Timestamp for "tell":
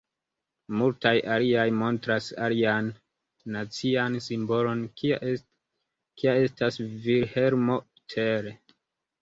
8.17-8.51